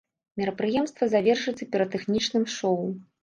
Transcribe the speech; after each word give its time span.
Мерапрыемства 0.39 1.09
завершыцца 1.11 1.69
піратэхнічным 1.75 2.47
шоў. 2.57 2.81